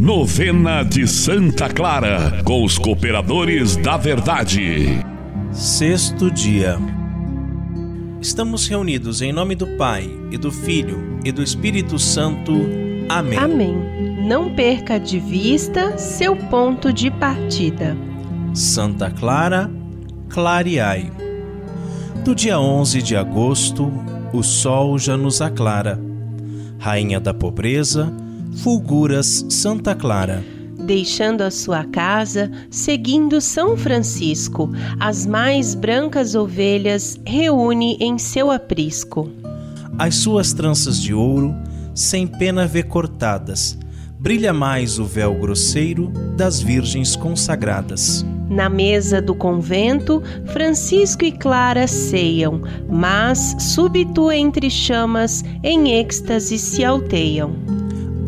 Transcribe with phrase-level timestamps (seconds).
[0.00, 5.04] Novena de Santa Clara, com os cooperadores da verdade.
[5.50, 6.78] Sexto dia.
[8.20, 12.52] Estamos reunidos em nome do Pai, e do Filho, e do Espírito Santo.
[13.08, 13.38] Amém.
[13.38, 14.24] Amém.
[14.24, 17.96] Não perca de vista seu ponto de partida.
[18.54, 19.68] Santa Clara,
[20.28, 21.10] clareai.
[22.24, 23.92] Do dia 11 de agosto,
[24.32, 26.00] o sol já nos aclara.
[26.78, 28.12] Rainha da pobreza,
[28.62, 30.44] fulguras Santa Clara.
[30.84, 39.30] Deixando a sua casa, seguindo São Francisco, as mais brancas ovelhas reúne em seu aprisco.
[39.98, 41.54] As suas tranças de ouro,
[41.94, 43.78] sem pena vê cortadas,
[44.18, 48.24] brilha mais o véu grosseiro das virgens consagradas.
[48.48, 56.82] Na mesa do convento, Francisco e Clara ceiam, mas, súbito entre chamas, em êxtase se
[56.82, 57.77] alteiam.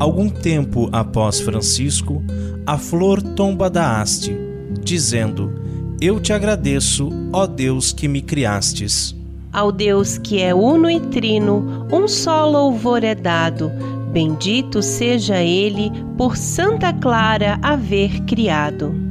[0.01, 2.23] Algum tempo após Francisco,
[2.67, 4.35] a flor tomba da haste,
[4.83, 5.53] dizendo:
[6.01, 9.15] Eu te agradeço, ó Deus que me criastes.
[9.53, 13.71] Ao Deus que é uno e trino, um só louvor é dado.
[14.11, 19.10] Bendito seja ele por Santa Clara haver criado.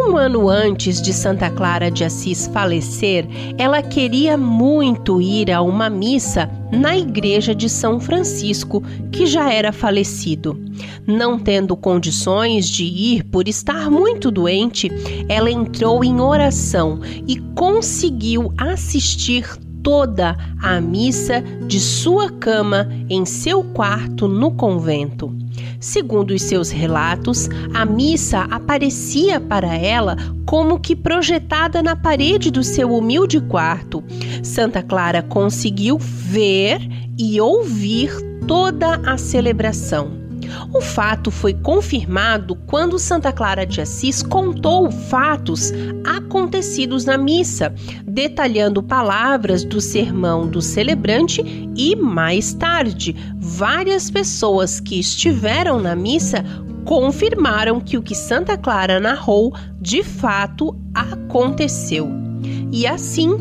[0.00, 3.26] Um ano antes de Santa Clara de Assis falecer,
[3.58, 9.72] ela queria muito ir a uma missa na igreja de São Francisco, que já era
[9.72, 10.56] falecido.
[11.04, 14.88] Não tendo condições de ir por estar muito doente,
[15.28, 19.44] ela entrou em oração e conseguiu assistir
[19.82, 25.34] toda a missa de sua cama em seu quarto no convento.
[25.80, 32.64] Segundo os seus relatos, a missa aparecia para ela como que projetada na parede do
[32.64, 34.02] seu humilde quarto.
[34.42, 36.80] Santa Clara conseguiu ver
[37.18, 38.10] e ouvir
[38.46, 40.27] toda a celebração.
[40.72, 45.72] O fato foi confirmado quando Santa Clara de Assis contou fatos
[46.04, 47.74] acontecidos na missa,
[48.04, 51.42] detalhando palavras do sermão do celebrante
[51.76, 56.44] e, mais tarde, várias pessoas que estiveram na missa
[56.84, 62.08] confirmaram que o que Santa Clara narrou de fato aconteceu.
[62.72, 63.36] E assim,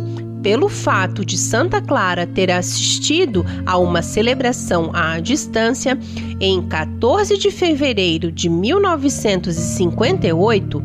[0.47, 6.00] pelo fato de Santa Clara ter assistido a uma celebração à distância,
[6.40, 10.81] em 14 de fevereiro de 1958,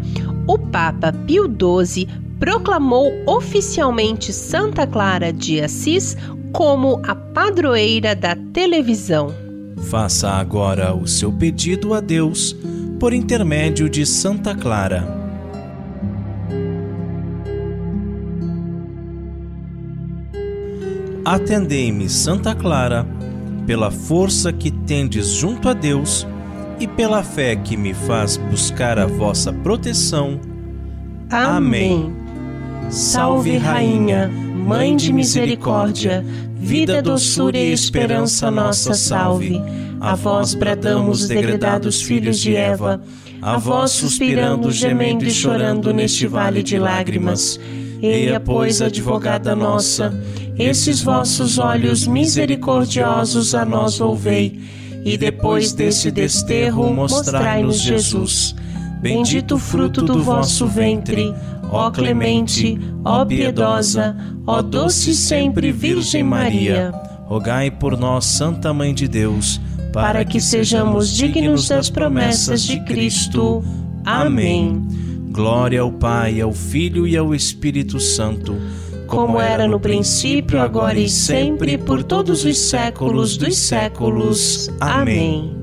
[0.49, 2.09] o Papa Pio XII
[2.41, 6.17] proclamou oficialmente Santa Clara de Assis
[6.53, 9.33] como a padroeira da televisão.
[9.89, 12.57] Faça agora o seu pedido a Deus
[12.99, 15.22] por intermédio de Santa Clara.
[21.25, 23.07] Atendei-me, Santa Clara,
[23.67, 26.27] pela força que tendes junto a Deus
[26.81, 30.41] e pela fé que me faz buscar a vossa proteção.
[31.31, 32.13] Amém.
[32.91, 34.31] Salve, Rainha,
[34.63, 36.25] Mãe de misericórdia,
[36.55, 39.61] vida, doçura e esperança nossa, salve.
[40.01, 43.03] A vós bradamos, degredados filhos de Eva,
[43.41, 47.59] a vós suspirando, gemendo e chorando neste vale de lágrimas.
[48.01, 50.15] Eia, pois, advogada nossa,
[50.59, 54.61] esses vossos olhos misericordiosos a nós volvei,
[55.05, 58.55] e depois desse desterro mostrai-nos Jesus.
[59.01, 61.35] Bendito fruto do vosso ventre,
[61.71, 66.93] ó clemente, ó piedosa, ó doce sempre Virgem Maria.
[67.27, 69.61] Rogai por nós, Santa Mãe de Deus,
[69.93, 73.65] para que sejamos dignos das promessas de Cristo.
[74.05, 74.87] Amém.
[75.31, 78.55] Glória ao Pai, ao Filho e ao Espírito Santo
[79.13, 84.71] como era no princípio, agora e sempre, por todos os séculos dos séculos.
[84.81, 85.55] Amém.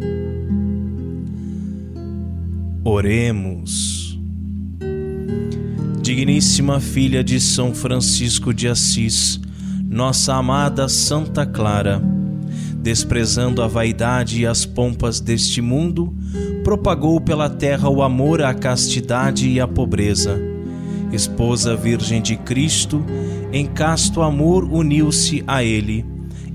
[2.86, 4.20] Oremos.
[6.00, 9.40] Digníssima filha de São Francisco de Assis,
[9.84, 12.00] nossa amada Santa Clara,
[12.76, 16.16] desprezando a vaidade e as pompas deste mundo,
[16.64, 20.40] propagou pela terra o amor à castidade e à pobreza.
[21.12, 23.04] Esposa Virgem de Cristo,
[23.52, 26.06] em casto amor uniu-se a ele,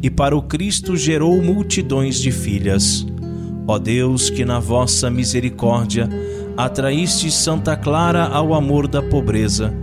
[0.02, 3.06] e para o Cristo gerou multidões de filhas.
[3.66, 6.08] Ó Deus, que na vossa misericórdia
[6.56, 9.74] atraíste Santa Clara ao amor da pobreza,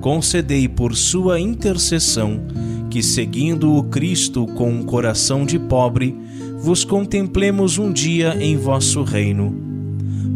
[0.00, 2.40] concedei por sua intercessão
[2.90, 6.16] que, seguindo o Cristo com um coração de pobre,
[6.58, 9.54] vos contemplemos um dia em vosso reino.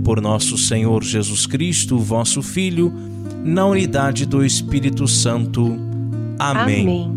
[0.04, 2.92] Por nosso Senhor Jesus Cristo, vosso Filho,
[3.42, 5.89] na unidade do Espírito Santo.
[6.40, 6.80] Amém.
[6.80, 7.12] Amém.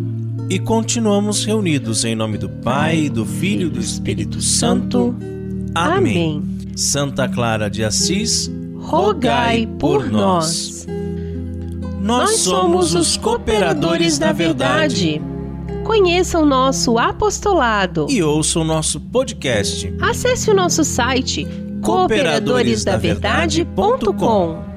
[0.49, 5.15] E continuamos reunidos em nome do Pai, do Filho e do Espírito Santo.
[5.73, 6.43] Amém.
[6.75, 10.85] Santa Clara de Assis, rogai por nós.
[12.01, 15.21] Nós somos os cooperadores da verdade.
[15.85, 21.45] Conheça o nosso apostolado E ouça o nosso podcast Acesse o nosso site
[21.81, 24.72] cooperadoresdaverdade.com.